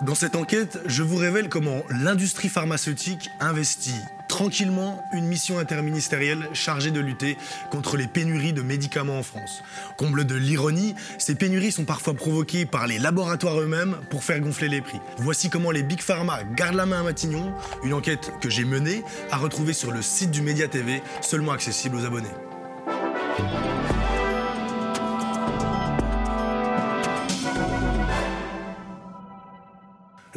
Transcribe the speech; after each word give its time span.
Dans 0.00 0.14
cette 0.14 0.36
enquête, 0.36 0.78
je 0.86 1.02
vous 1.02 1.16
révèle 1.16 1.48
comment 1.48 1.82
l'industrie 1.90 2.48
pharmaceutique 2.48 3.30
investit 3.40 4.00
tranquillement 4.28 5.02
une 5.12 5.26
mission 5.26 5.58
interministérielle 5.58 6.48
chargée 6.52 6.92
de 6.92 7.00
lutter 7.00 7.36
contre 7.70 7.96
les 7.96 8.06
pénuries 8.06 8.52
de 8.52 8.62
médicaments 8.62 9.18
en 9.18 9.22
France. 9.24 9.64
Comble 9.96 10.24
de 10.24 10.36
l'ironie, 10.36 10.94
ces 11.18 11.34
pénuries 11.34 11.72
sont 11.72 11.84
parfois 11.84 12.14
provoquées 12.14 12.64
par 12.64 12.86
les 12.86 13.00
laboratoires 13.00 13.60
eux-mêmes 13.60 13.96
pour 14.08 14.22
faire 14.22 14.38
gonfler 14.38 14.68
les 14.68 14.82
prix. 14.82 15.00
Voici 15.16 15.50
comment 15.50 15.72
les 15.72 15.82
Big 15.82 16.00
Pharma 16.00 16.44
gardent 16.44 16.76
la 16.76 16.86
main 16.86 17.00
à 17.00 17.02
Matignon, 17.02 17.52
une 17.82 17.94
enquête 17.94 18.30
que 18.40 18.50
j'ai 18.50 18.64
menée 18.64 19.02
à 19.32 19.36
retrouver 19.36 19.72
sur 19.72 19.90
le 19.90 20.02
site 20.02 20.30
du 20.30 20.42
Média 20.42 20.68
TV, 20.68 21.02
seulement 21.22 21.52
accessible 21.52 21.96
aux 21.96 22.04
abonnés. 22.04 22.28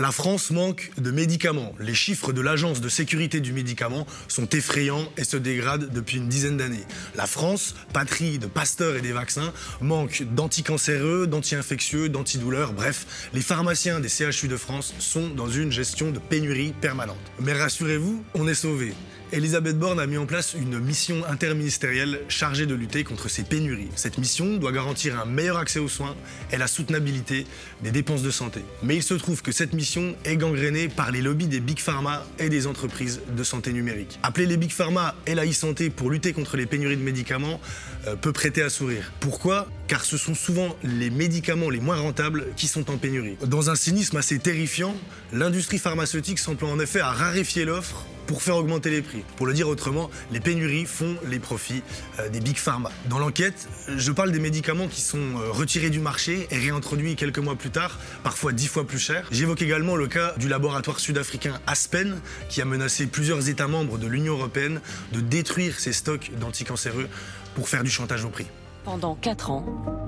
La 0.01 0.11
France 0.11 0.49
manque 0.49 0.89
de 0.97 1.11
médicaments. 1.11 1.75
Les 1.79 1.93
chiffres 1.93 2.33
de 2.33 2.41
l'Agence 2.41 2.81
de 2.81 2.89
sécurité 2.89 3.39
du 3.39 3.53
médicament 3.53 4.07
sont 4.27 4.49
effrayants 4.49 5.07
et 5.15 5.23
se 5.23 5.37
dégradent 5.37 5.93
depuis 5.93 6.17
une 6.17 6.27
dizaine 6.27 6.57
d'années. 6.57 6.87
La 7.13 7.27
France, 7.27 7.75
patrie 7.93 8.39
de 8.39 8.47
pasteurs 8.47 8.95
et 8.95 9.01
des 9.01 9.11
vaccins, 9.11 9.53
manque 9.79 10.23
d'anticancéreux, 10.33 11.27
d'anti-infectieux, 11.27 12.09
d'antidouleurs, 12.09 12.73
bref, 12.73 13.29
les 13.35 13.41
pharmaciens 13.41 13.99
des 13.99 14.09
CHU 14.09 14.47
de 14.47 14.57
France 14.57 14.95
sont 14.97 15.29
dans 15.29 15.49
une 15.49 15.71
gestion 15.71 16.09
de 16.09 16.17
pénurie 16.17 16.73
permanente. 16.81 17.17
Mais 17.39 17.53
rassurez-vous, 17.53 18.23
on 18.33 18.47
est 18.47 18.55
sauvés. 18.55 18.95
Elisabeth 19.33 19.79
Borne 19.79 20.01
a 20.01 20.07
mis 20.07 20.17
en 20.17 20.25
place 20.25 20.55
une 20.59 20.77
mission 20.79 21.23
interministérielle 21.25 22.19
chargée 22.27 22.65
de 22.65 22.75
lutter 22.75 23.05
contre 23.05 23.29
ces 23.29 23.43
pénuries. 23.43 23.87
Cette 23.95 24.17
mission 24.17 24.57
doit 24.57 24.73
garantir 24.73 25.17
un 25.17 25.23
meilleur 25.23 25.55
accès 25.55 25.79
aux 25.79 25.87
soins 25.87 26.17
et 26.51 26.57
la 26.57 26.67
soutenabilité 26.67 27.47
des 27.81 27.91
dépenses 27.91 28.23
de 28.23 28.29
santé. 28.29 28.59
Mais 28.83 28.97
il 28.97 29.03
se 29.03 29.13
trouve 29.13 29.41
que 29.41 29.53
cette 29.53 29.71
mission 29.71 30.15
est 30.25 30.35
gangrénée 30.35 30.89
par 30.89 31.11
les 31.11 31.21
lobbies 31.21 31.47
des 31.47 31.61
big 31.61 31.79
pharma 31.79 32.25
et 32.39 32.49
des 32.49 32.67
entreprises 32.67 33.21
de 33.33 33.43
santé 33.45 33.71
numérique. 33.71 34.19
Appeler 34.21 34.47
les 34.47 34.57
big 34.57 34.71
pharma 34.71 35.15
et 35.25 35.33
la 35.33 35.45
e-santé 35.45 35.89
pour 35.89 36.09
lutter 36.09 36.33
contre 36.33 36.57
les 36.57 36.65
pénuries 36.65 36.97
de 36.97 37.03
médicaments 37.03 37.61
euh, 38.07 38.17
peut 38.17 38.33
prêter 38.33 38.61
à 38.61 38.69
sourire. 38.69 39.13
Pourquoi? 39.21 39.69
Car 39.87 40.03
ce 40.03 40.17
sont 40.17 40.35
souvent 40.35 40.75
les 40.83 41.09
médicaments 41.09 41.69
les 41.69 41.79
moins 41.79 41.97
rentables 41.97 42.47
qui 42.57 42.67
sont 42.67 42.91
en 42.91 42.97
pénurie. 42.97 43.37
Dans 43.45 43.69
un 43.69 43.75
cynisme 43.75 44.17
assez 44.17 44.39
terrifiant, 44.39 44.93
l'industrie 45.31 45.77
pharmaceutique 45.77 46.39
s'emploie 46.39 46.69
en 46.69 46.81
effet 46.81 46.99
à 46.99 47.11
raréfier 47.11 47.63
l'offre 47.63 48.05
pour 48.27 48.43
faire 48.43 48.57
augmenter 48.57 48.89
les 48.89 49.01
prix. 49.01 49.23
Pour 49.37 49.45
le 49.45 49.53
dire 49.53 49.67
autrement, 49.67 50.09
les 50.31 50.39
pénuries 50.39 50.85
font 50.85 51.15
les 51.27 51.39
profits 51.39 51.81
euh, 52.19 52.29
des 52.29 52.39
big 52.39 52.57
pharma. 52.57 52.91
Dans 53.09 53.19
l'enquête, 53.19 53.67
je 53.95 54.11
parle 54.11 54.31
des 54.31 54.39
médicaments 54.39 54.87
qui 54.87 55.01
sont 55.01 55.17
euh, 55.17 55.51
retirés 55.51 55.89
du 55.89 55.99
marché 55.99 56.47
et 56.51 56.57
réintroduits 56.57 57.15
quelques 57.15 57.39
mois 57.39 57.55
plus 57.55 57.69
tard, 57.69 57.99
parfois 58.23 58.51
dix 58.51 58.67
fois 58.67 58.85
plus 58.85 58.99
cher. 58.99 59.27
J'évoque 59.31 59.61
également 59.61 59.95
le 59.95 60.07
cas 60.07 60.33
du 60.37 60.47
laboratoire 60.47 60.99
sud-africain 60.99 61.59
Aspen, 61.67 62.19
qui 62.49 62.61
a 62.61 62.65
menacé 62.65 63.07
plusieurs 63.07 63.49
États 63.49 63.67
membres 63.67 63.97
de 63.97 64.07
l'Union 64.07 64.33
européenne 64.33 64.81
de 65.11 65.21
détruire 65.21 65.79
ses 65.79 65.93
stocks 65.93 66.31
d'anticancéreux 66.39 67.07
pour 67.55 67.69
faire 67.69 67.83
du 67.83 67.89
chantage 67.89 68.25
au 68.25 68.29
prix. 68.29 68.47
Pendant 68.83 69.13
quatre 69.13 69.51
ans, 69.51 69.63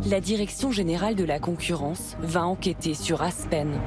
la 0.06 0.20
Direction 0.20 0.72
générale 0.72 1.16
de 1.16 1.24
la 1.24 1.40
concurrence 1.40 2.18
va 2.22 2.44
enquêter 2.44 2.96
sur 2.96 3.22
Aspen. 3.22 3.80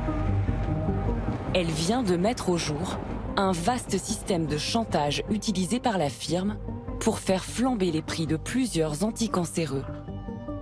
Elle 1.55 1.71
vient 1.71 2.03
de 2.03 2.17
mettre 2.17 2.51
au 2.51 2.57
jour 2.57 2.99
un 3.37 3.53
vaste 3.53 3.99
système 3.99 4.47
de 4.47 4.57
chantage 4.57 5.23
utilisé 5.31 5.79
par 5.79 5.99
la 5.99 6.09
firme 6.09 6.57
pour 7.01 7.19
faire 7.19 7.45
flamber 7.45 7.91
les 7.91 8.03
prix 8.03 8.27
de 8.27 8.37
plusieurs 8.37 9.05
anticancéreux 9.05 9.85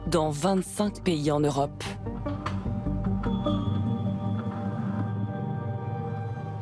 dans 0.08 0.30
25 0.30 1.02
pays 1.02 1.30
en 1.30 1.41
Europe. 1.41 1.84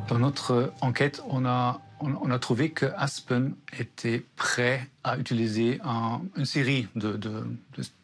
Dans 0.07 0.19
notre 0.19 0.73
enquête, 0.81 1.23
on 1.29 1.45
a, 1.45 1.81
on, 2.03 2.31
a 2.31 2.39
trouvé 2.39 2.71
que 2.71 2.85
Aspen 2.97 3.55
était 3.77 4.23
prêt 4.35 4.89
à 5.03 5.17
utiliser 5.17 5.79
une 6.35 6.45
série 6.45 6.87
de, 6.95 7.19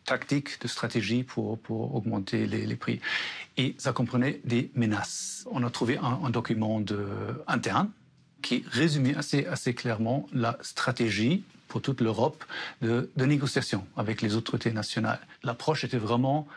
tactiques, 0.06 0.62
de 0.62 0.68
stratégies 0.68 1.24
pour, 1.24 1.60
augmenter 1.70 2.46
les, 2.46 2.76
prix. 2.76 3.00
Et 3.58 3.76
ça 3.78 3.94
comprenait 3.94 4.42
des 4.46 4.72
menaces. 4.76 5.46
On 5.52 5.64
a 5.64 5.70
trouvé 5.70 5.98
un, 5.98 6.30
document 6.30 6.82
interne 7.48 7.90
qui 8.42 8.64
résumait 8.70 9.16
assez, 9.16 9.46
assez 9.46 9.74
clairement 9.74 10.28
la 10.34 10.58
stratégie 10.62 11.44
pour 11.68 11.82
toute 11.82 12.02
l'Europe 12.02 12.44
de, 12.82 13.10
de 13.16 13.26
négociation 13.26 13.86
avec 13.98 14.22
les 14.22 14.36
autorités 14.36 14.72
nationales. 14.72 15.20
L'approche 15.44 15.84
était 15.84 15.98
vraiment 15.98 16.48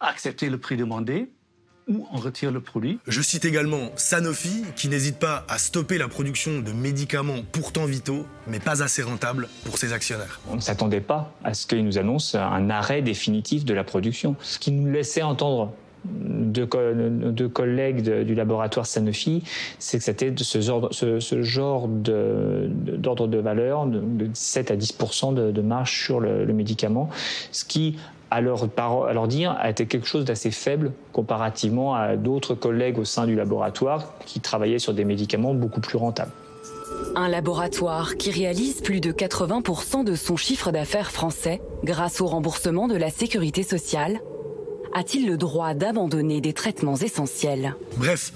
accepter 0.00 0.50
le 0.50 0.58
prix 0.58 0.76
demandé 0.76 1.30
ou 1.88 2.06
on 2.12 2.18
retire 2.18 2.50
le 2.50 2.60
produit. 2.60 2.98
Je 3.06 3.20
cite 3.22 3.44
également 3.44 3.90
Sanofi, 3.96 4.64
qui 4.76 4.88
n'hésite 4.88 5.18
pas 5.18 5.44
à 5.48 5.58
stopper 5.58 5.98
la 5.98 6.08
production 6.08 6.60
de 6.60 6.72
médicaments 6.72 7.42
pourtant 7.50 7.86
vitaux, 7.86 8.26
mais 8.46 8.60
pas 8.60 8.82
assez 8.82 9.02
rentables 9.02 9.48
pour 9.64 9.78
ses 9.78 9.92
actionnaires. 9.92 10.40
On 10.48 10.56
ne 10.56 10.60
s'attendait 10.60 11.00
pas 11.00 11.32
à 11.44 11.54
ce 11.54 11.66
qu'ils 11.66 11.84
nous 11.84 11.98
annoncent 11.98 12.38
un 12.38 12.70
arrêt 12.70 13.02
définitif 13.02 13.64
de 13.64 13.74
la 13.74 13.84
production. 13.84 14.36
Ce 14.40 14.58
qui 14.58 14.70
nous 14.70 14.90
laissait 14.90 15.22
entendre 15.22 15.72
de, 16.04 17.46
collègues 17.46 18.02
du 18.02 18.34
laboratoire 18.34 18.86
Sanofi, 18.86 19.42
c'est 19.78 19.98
que 19.98 20.04
c'était 20.04 20.32
ce 20.36 20.60
genre, 20.60 20.88
ce, 20.92 21.42
genre 21.42 21.88
d'ordre 21.88 23.26
de, 23.26 23.38
valeur, 23.38 23.86
de, 23.86 24.28
7 24.32 24.70
à 24.70 24.76
10 24.76 24.98
de, 25.34 25.60
marge 25.60 26.04
sur 26.04 26.20
le, 26.20 26.46
médicament, 26.52 27.10
ce 27.52 27.64
qui, 27.64 27.96
à 28.30 28.40
leur, 28.40 28.68
à 28.78 29.12
leur 29.12 29.28
dire, 29.28 29.56
a 29.58 29.70
été 29.70 29.86
quelque 29.86 30.06
chose 30.06 30.24
d'assez 30.24 30.50
faible 30.50 30.92
comparativement 31.12 31.94
à 31.94 32.16
d'autres 32.16 32.54
collègues 32.54 32.98
au 32.98 33.04
sein 33.04 33.26
du 33.26 33.34
laboratoire 33.34 34.12
qui 34.26 34.40
travaillaient 34.40 34.78
sur 34.78 34.94
des 34.94 35.04
médicaments 35.04 35.54
beaucoup 35.54 35.80
plus 35.80 35.96
rentables. 35.96 36.32
Un 37.14 37.28
laboratoire 37.28 38.16
qui 38.16 38.30
réalise 38.30 38.80
plus 38.80 39.00
de 39.00 39.12
80% 39.12 40.04
de 40.04 40.14
son 40.14 40.36
chiffre 40.36 40.72
d'affaires 40.72 41.10
français 41.10 41.60
grâce 41.84 42.20
au 42.20 42.26
remboursement 42.26 42.88
de 42.88 42.96
la 42.96 43.10
sécurité 43.10 43.62
sociale 43.62 44.20
a-t-il 44.94 45.28
le 45.28 45.36
droit 45.36 45.74
d'abandonner 45.74 46.40
des 46.40 46.52
traitements 46.52 46.96
essentiels? 46.96 47.74
Bref, 47.96 48.32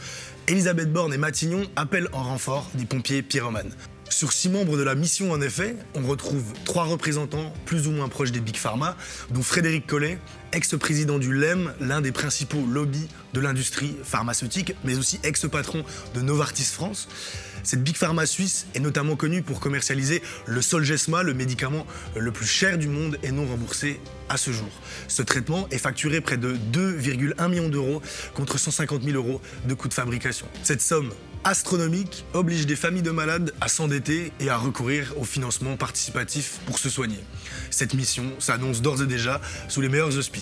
Elisabeth 0.49 0.93
Borne 0.93 1.15
et 1.15 1.19
Matignon 1.19 1.63
appellent 1.77 2.09
en 2.13 2.23
renfort 2.23 2.69
des 2.75 2.85
pompiers 2.85 3.23
pyromanes. 3.23 3.73
Sur 4.13 4.31
six 4.31 4.51
membres 4.51 4.77
de 4.77 4.83
la 4.83 4.95
mission, 4.95 5.33
en 5.33 5.41
effet, 5.41 5.75
on 5.95 6.07
retrouve 6.07 6.45
trois 6.67 6.85
représentants 6.85 7.51
plus 7.65 7.89
ou 7.89 7.93
moins 7.93 8.11
proches 8.11 8.31
des 8.31 8.41
Big 8.41 8.57
Pharma, 8.57 8.95
dont 9.31 9.43
Frédéric 9.43 9.87
Collet, 9.87 10.19
ex-président 10.53 11.19
du 11.19 11.35
LEM, 11.35 11.73
l'un 11.81 12.01
des 12.01 12.13
principaux 12.13 12.65
lobbies 12.67 13.09
de 13.33 13.41
l'industrie 13.41 13.97
pharmaceutique, 14.05 14.75
mais 14.85 14.97
aussi 14.97 15.19
ex-patron 15.23 15.85
de 16.15 16.21
Novartis 16.21 16.65
France. 16.65 17.09
Cette 17.65 17.83
Big 17.83 17.97
Pharma 17.97 18.27
suisse 18.27 18.67
est 18.75 18.81
notamment 18.81 19.17
connue 19.17 19.43
pour 19.43 19.61
commercialiser 19.61 20.23
le 20.47 20.61
Solgesma, 20.63 21.23
le 21.23 21.33
médicament 21.33 21.87
le 22.17 22.33
plus 22.33 22.47
cher 22.47 22.77
du 22.77 22.89
monde 22.89 23.19
et 23.23 23.31
non 23.31 23.47
remboursé 23.47 24.01
à 24.29 24.37
ce 24.37 24.51
jour. 24.51 24.69
Ce 25.09 25.23
traitement 25.23 25.69
est 25.71 25.79
facturé 25.79 26.21
près 26.21 26.37
de 26.37 26.57
2,1 26.73 27.49
millions 27.49 27.69
d'euros 27.69 28.03
contre 28.35 28.59
150 28.59 29.03
000 29.03 29.17
euros 29.17 29.41
de 29.67 29.75
coûts 29.75 29.89
de 29.89 29.95
fabrication. 29.95 30.47
Cette 30.63 30.83
somme 30.83 31.13
astronomique 31.45 32.25
oblige 32.35 32.67
des 32.67 32.77
familles 32.77 33.03
de 33.03 33.11
malades 33.11 33.53
à 33.61 33.69
s'endetter 33.69 34.33
et 34.41 34.49
à 34.49 34.57
recourir 34.57 35.13
au 35.17 35.25
financement 35.25 35.77
participatif 35.77 36.61
pour 36.67 36.79
se 36.79 36.89
soigner. 36.89 37.19
Cette 37.71 37.95
mission 37.95 38.25
s'annonce 38.39 38.83
d'ores 38.83 39.03
et 39.03 39.07
déjà 39.07 39.41
sous 39.69 39.81
les 39.81 39.89
meilleurs 39.89 40.17
auspices. 40.17 40.42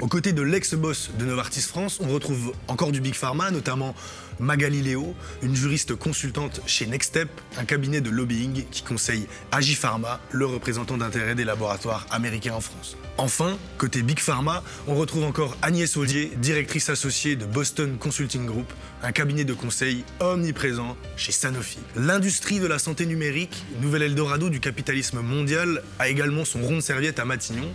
Aux 0.00 0.06
côtés 0.06 0.32
de 0.32 0.42
l'ex-boss 0.42 1.10
de 1.18 1.24
Novartis 1.24 1.60
France, 1.60 1.98
on 2.00 2.08
retrouve 2.08 2.52
encore 2.68 2.92
du 2.92 3.00
Big 3.00 3.14
Pharma, 3.14 3.50
notamment 3.50 3.94
Magali 4.40 4.82
Léo, 4.82 5.14
une 5.42 5.54
juriste 5.54 5.94
consultante 5.94 6.60
chez 6.66 6.86
Nextstep, 6.86 7.28
un 7.58 7.64
cabinet 7.64 8.00
de 8.00 8.10
lobbying 8.10 8.64
qui 8.70 8.82
conseille 8.82 9.26
Agipharma, 9.52 10.20
le 10.32 10.46
représentant 10.46 10.96
d'intérêt 10.96 11.34
des 11.34 11.44
laboratoires 11.44 12.06
américains 12.10 12.54
en 12.54 12.60
France. 12.60 12.96
Enfin, 13.18 13.58
côté 13.76 14.02
Big 14.02 14.18
Pharma, 14.18 14.64
on 14.86 14.94
retrouve 14.94 15.24
encore 15.24 15.56
Agnès 15.60 15.94
Audier, 15.98 16.32
directrice 16.38 16.88
associée 16.88 17.36
de 17.36 17.44
Boston 17.44 17.98
Consulting 17.98 18.46
Group, 18.46 18.72
un 19.02 19.12
cabinet 19.12 19.44
de 19.44 19.52
conseil 19.52 20.04
omniprésent 20.20 20.96
chez 21.16 21.32
Sanofi. 21.32 21.78
L'industrie 21.96 22.60
de 22.60 22.66
la 22.66 22.78
santé 22.78 23.04
numérique, 23.04 23.62
nouvel 23.82 24.02
Eldorado 24.02 24.48
du 24.48 24.58
capitalisme 24.58 25.20
mondial, 25.20 25.82
a 25.98 26.08
également 26.08 26.46
son 26.46 26.62
rond 26.62 26.76
de 26.76 26.80
serviette 26.80 27.18
à 27.18 27.26
Matignon. 27.26 27.68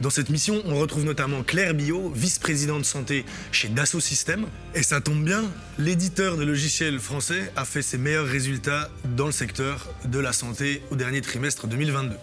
Dans 0.00 0.10
cette 0.10 0.30
mission, 0.30 0.62
on 0.64 0.76
retrouve 0.76 1.04
notamment 1.04 1.42
Claire 1.42 1.74
Bio, 1.74 2.10
vice-présidente 2.14 2.84
santé 2.84 3.24
chez 3.52 3.68
Dassault 3.68 4.00
Systèmes. 4.00 4.46
Et 4.74 4.82
ça 4.82 5.00
tombe 5.00 5.24
bien, 5.24 5.44
l'éditeur 6.06 6.36
de 6.36 6.44
logiciels 6.44 7.00
français 7.00 7.50
a 7.56 7.64
fait 7.64 7.82
ses 7.82 7.98
meilleurs 7.98 8.28
résultats 8.28 8.88
dans 9.16 9.26
le 9.26 9.32
secteur 9.32 9.88
de 10.04 10.20
la 10.20 10.32
santé 10.32 10.80
au 10.92 10.94
dernier 10.94 11.20
trimestre 11.20 11.66
2022. 11.66 12.14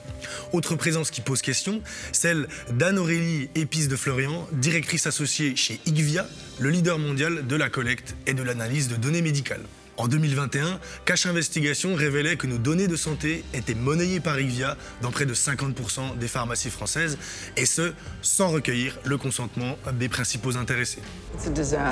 Autre 0.53 0.77
présence 0.77 1.11
qui 1.11 1.19
pose 1.19 1.41
question, 1.41 1.81
celle 2.13 2.47
d'Anne-Aurélie 2.71 3.49
Épice 3.55 3.89
de 3.89 3.97
Florian, 3.97 4.47
directrice 4.53 5.05
associée 5.05 5.57
chez 5.57 5.81
Igvia, 5.85 6.25
le 6.59 6.69
leader 6.69 6.97
mondial 6.97 7.45
de 7.45 7.55
la 7.57 7.69
collecte 7.69 8.15
et 8.25 8.33
de 8.33 8.41
l'analyse 8.41 8.87
de 8.87 8.95
données 8.95 9.21
médicales. 9.21 9.65
En 9.97 10.07
2021, 10.07 10.79
Cash 11.05 11.27
Investigation 11.27 11.93
révélait 11.93 12.35
que 12.35 12.47
nos 12.47 12.57
données 12.57 12.87
de 12.87 12.95
santé 12.95 13.43
étaient 13.53 13.75
monnayées 13.75 14.19
par 14.19 14.39
Ivia 14.39 14.75
dans 15.01 15.11
près 15.11 15.25
de 15.25 15.35
50% 15.35 16.17
des 16.17 16.27
pharmacies 16.27 16.71
françaises, 16.71 17.19
et 17.57 17.67
ce, 17.67 17.93
sans 18.23 18.49
recueillir 18.49 18.97
le 19.05 19.17
consentement 19.17 19.77
des 19.93 20.09
principaux 20.09 20.57
intéressés. 20.57 21.01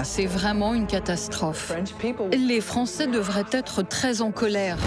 C'est 0.04 0.26
vraiment 0.26 0.74
une 0.74 0.88
catastrophe. 0.88 1.74
Les 2.32 2.62
Français 2.62 3.06
devraient 3.06 3.46
être 3.52 3.84
très 3.84 4.22
en 4.22 4.32
colère. 4.32 4.78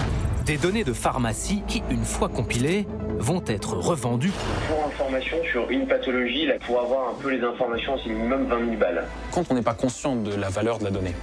Des 0.45 0.57
données 0.57 0.83
de 0.83 0.93
pharmacie 0.93 1.63
qui, 1.67 1.83
une 1.89 2.05
fois 2.05 2.29
compilées, 2.29 2.85
vont 3.17 3.43
être 3.47 3.75
revendues. 3.77 4.33
Pour 4.67 4.85
information 4.85 5.37
sur 5.51 5.69
une 5.69 5.87
pathologie, 5.87 6.45
là, 6.45 6.55
pour 6.65 6.81
avoir 6.81 7.09
un 7.09 7.13
peu 7.21 7.29
les 7.29 7.41
informations, 7.43 7.97
c'est 8.03 8.09
minimum 8.09 8.45
20 8.47 8.59
000 8.59 8.77
balles. 8.77 9.07
Quand 9.31 9.45
on 9.49 9.55
n'est 9.55 9.61
pas 9.61 9.73
conscient 9.73 10.15
de 10.15 10.35
la 10.35 10.49
valeur 10.49 10.79
de 10.79 10.83
la 10.83 10.91
donnée, 10.91 11.15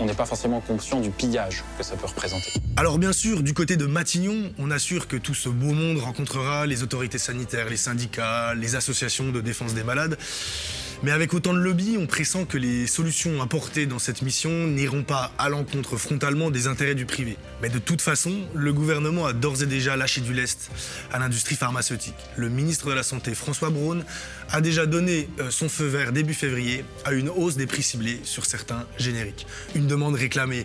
on 0.00 0.06
n'est 0.06 0.14
pas 0.14 0.26
forcément 0.26 0.60
conscient 0.60 1.00
du 1.00 1.10
pillage 1.10 1.62
que 1.76 1.84
ça 1.84 1.94
peut 1.96 2.06
représenter. 2.06 2.52
Alors 2.80 2.98
bien 2.98 3.12
sûr, 3.12 3.42
du 3.42 3.52
côté 3.52 3.76
de 3.76 3.84
Matignon, 3.84 4.54
on 4.56 4.70
assure 4.70 5.06
que 5.06 5.18
tout 5.18 5.34
ce 5.34 5.50
beau 5.50 5.74
monde 5.74 5.98
rencontrera 5.98 6.64
les 6.64 6.82
autorités 6.82 7.18
sanitaires, 7.18 7.68
les 7.68 7.76
syndicats, 7.76 8.54
les 8.54 8.74
associations 8.74 9.32
de 9.32 9.42
défense 9.42 9.74
des 9.74 9.84
malades. 9.84 10.16
Mais 11.02 11.10
avec 11.10 11.34
autant 11.34 11.52
de 11.52 11.58
lobby, 11.58 11.98
on 12.00 12.06
pressent 12.06 12.46
que 12.48 12.56
les 12.56 12.86
solutions 12.86 13.42
apportées 13.42 13.84
dans 13.84 13.98
cette 13.98 14.22
mission 14.22 14.66
n'iront 14.66 15.02
pas 15.02 15.30
à 15.36 15.50
l'encontre 15.50 15.98
frontalement 15.98 16.50
des 16.50 16.68
intérêts 16.68 16.94
du 16.94 17.04
privé. 17.04 17.36
Mais 17.60 17.68
de 17.68 17.78
toute 17.78 18.00
façon, 18.00 18.34
le 18.54 18.72
gouvernement 18.72 19.26
a 19.26 19.34
d'ores 19.34 19.62
et 19.62 19.66
déjà 19.66 19.94
lâché 19.98 20.22
du 20.22 20.32
lest 20.32 20.70
à 21.12 21.18
l'industrie 21.18 21.56
pharmaceutique. 21.56 22.16
Le 22.36 22.48
ministre 22.48 22.88
de 22.88 22.94
la 22.94 23.02
Santé, 23.02 23.34
François 23.34 23.68
Braun, 23.68 24.06
a 24.48 24.62
déjà 24.62 24.86
donné 24.86 25.28
euh, 25.38 25.50
son 25.50 25.68
feu 25.68 25.84
vert 25.84 26.12
début 26.12 26.32
février 26.32 26.86
à 27.04 27.12
une 27.12 27.28
hausse 27.28 27.56
des 27.56 27.66
prix 27.66 27.82
ciblés 27.82 28.20
sur 28.24 28.46
certains 28.46 28.86
génériques. 28.96 29.46
Une 29.74 29.86
demande 29.86 30.14
réclamée 30.14 30.64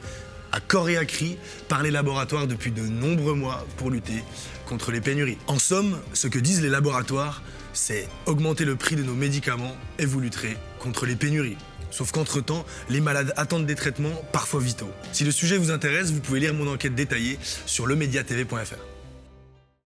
à 0.55 0.61
corps 0.61 0.89
et 0.89 0.95
à 0.95 1.03
cri 1.03 1.37
par 1.67 1.83
les 1.83 1.91
laboratoires 1.91 2.47
depuis 2.47 2.71
de 2.71 2.81
nombreux 2.81 3.33
mois 3.33 3.67
pour 3.75 3.91
lutter 3.91 4.23
contre 4.65 4.91
les 4.91 5.01
pénuries. 5.01 5.37
En 5.47 5.59
somme, 5.59 5.99
ce 6.13 6.27
que 6.27 6.39
disent 6.39 6.61
les 6.61 6.69
laboratoires, 6.69 7.43
c'est 7.73 8.07
augmenter 8.25 8.63
le 8.63 8.77
prix 8.77 8.95
de 8.95 9.03
nos 9.03 9.13
médicaments 9.13 9.75
et 9.99 10.05
vous 10.05 10.21
lutterez 10.21 10.55
contre 10.79 11.05
les 11.05 11.17
pénuries. 11.17 11.57
Sauf 11.91 12.11
qu'entre-temps, 12.11 12.65
les 12.89 13.01
malades 13.01 13.33
attendent 13.35 13.65
des 13.65 13.75
traitements 13.75 14.23
parfois 14.31 14.61
vitaux. 14.61 14.91
Si 15.11 15.25
le 15.25 15.31
sujet 15.31 15.57
vous 15.57 15.71
intéresse, 15.71 16.11
vous 16.11 16.21
pouvez 16.21 16.39
lire 16.39 16.53
mon 16.53 16.71
enquête 16.71 16.95
détaillée 16.95 17.37
sur 17.65 17.85
lemediatv.fr. 17.85 18.94